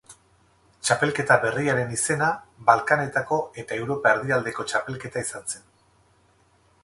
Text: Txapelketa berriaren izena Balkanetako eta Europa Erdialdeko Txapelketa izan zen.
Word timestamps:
Txapelketa 0.87 1.35
berriaren 1.43 1.91
izena 1.97 2.29
Balkanetako 2.71 3.39
eta 3.63 3.77
Europa 3.83 4.15
Erdialdeko 4.15 4.65
Txapelketa 4.71 5.23
izan 5.27 5.45
zen. 5.55 5.69